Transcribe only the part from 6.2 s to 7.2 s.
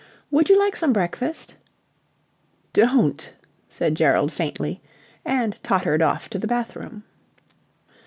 to the bathroom.